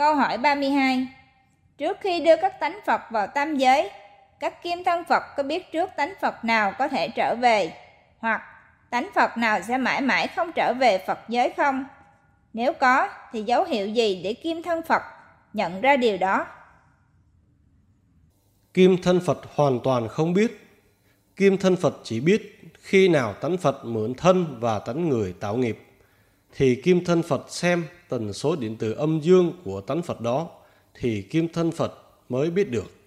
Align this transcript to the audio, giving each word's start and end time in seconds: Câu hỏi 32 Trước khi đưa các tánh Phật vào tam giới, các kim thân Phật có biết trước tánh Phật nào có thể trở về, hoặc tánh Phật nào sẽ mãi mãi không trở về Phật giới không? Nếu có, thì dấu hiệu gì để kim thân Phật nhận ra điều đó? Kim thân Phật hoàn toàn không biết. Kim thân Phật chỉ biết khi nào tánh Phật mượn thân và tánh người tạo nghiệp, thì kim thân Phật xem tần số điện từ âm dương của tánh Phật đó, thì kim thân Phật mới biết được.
Câu 0.00 0.14
hỏi 0.14 0.38
32 0.38 1.08
Trước 1.78 1.96
khi 2.00 2.20
đưa 2.20 2.36
các 2.36 2.60
tánh 2.60 2.80
Phật 2.86 3.00
vào 3.10 3.26
tam 3.26 3.56
giới, 3.56 3.90
các 4.40 4.62
kim 4.62 4.84
thân 4.84 5.04
Phật 5.08 5.22
có 5.36 5.42
biết 5.42 5.72
trước 5.72 5.90
tánh 5.96 6.12
Phật 6.20 6.44
nào 6.44 6.72
có 6.78 6.88
thể 6.88 7.08
trở 7.08 7.34
về, 7.40 7.72
hoặc 8.18 8.42
tánh 8.90 9.10
Phật 9.14 9.36
nào 9.36 9.60
sẽ 9.62 9.78
mãi 9.78 10.00
mãi 10.00 10.28
không 10.28 10.52
trở 10.52 10.74
về 10.74 11.04
Phật 11.06 11.18
giới 11.28 11.52
không? 11.56 11.84
Nếu 12.52 12.72
có, 12.72 13.08
thì 13.32 13.42
dấu 13.42 13.64
hiệu 13.64 13.88
gì 13.88 14.20
để 14.24 14.34
kim 14.34 14.62
thân 14.62 14.82
Phật 14.82 15.02
nhận 15.52 15.80
ra 15.80 15.96
điều 15.96 16.18
đó? 16.18 16.46
Kim 18.74 19.02
thân 19.02 19.20
Phật 19.26 19.38
hoàn 19.54 19.80
toàn 19.84 20.08
không 20.08 20.34
biết. 20.34 20.68
Kim 21.36 21.56
thân 21.56 21.76
Phật 21.76 22.00
chỉ 22.04 22.20
biết 22.20 22.60
khi 22.80 23.08
nào 23.08 23.32
tánh 23.32 23.56
Phật 23.56 23.84
mượn 23.84 24.14
thân 24.14 24.56
và 24.60 24.78
tánh 24.78 25.08
người 25.08 25.34
tạo 25.40 25.56
nghiệp, 25.56 25.89
thì 26.56 26.74
kim 26.74 27.04
thân 27.04 27.22
Phật 27.22 27.50
xem 27.50 27.84
tần 28.08 28.32
số 28.32 28.56
điện 28.56 28.76
từ 28.78 28.92
âm 28.92 29.20
dương 29.20 29.52
của 29.64 29.80
tánh 29.80 30.02
Phật 30.02 30.20
đó, 30.20 30.48
thì 30.94 31.22
kim 31.22 31.48
thân 31.48 31.72
Phật 31.72 31.92
mới 32.28 32.50
biết 32.50 32.70
được. 32.70 32.99